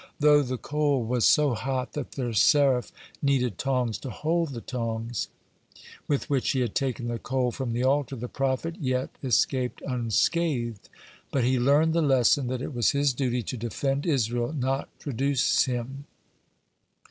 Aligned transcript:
Though 0.19 0.41
the 0.41 0.57
coal 0.57 1.03
was 1.05 1.25
so 1.27 1.53
hot 1.53 1.93
that 1.93 2.13
the 2.13 2.33
seraph 2.33 2.91
needed 3.21 3.59
tongs 3.59 3.99
to 3.99 4.09
hold 4.09 4.49
the 4.49 4.59
tongs 4.59 5.27
with 6.07 6.27
which 6.27 6.53
he 6.53 6.61
had 6.61 6.73
taken 6.73 7.07
the 7.07 7.19
coal 7.19 7.51
from 7.51 7.71
the 7.73 7.83
altar, 7.83 8.15
the 8.15 8.27
prophet 8.27 8.77
yet 8.81 9.11
escaped 9.23 9.79
unscathed, 9.83 10.89
but 11.31 11.43
he 11.43 11.59
learned 11.59 11.93
the 11.93 12.01
lesson, 12.01 12.47
that 12.47 12.63
it 12.63 12.73
was 12.73 12.93
his 12.97 13.13
duty 13.13 13.43
to 13.43 13.57
defend 13.57 14.07
Israel, 14.07 14.51
not 14.53 14.89
traduce 14.99 15.65
him. 15.65 16.05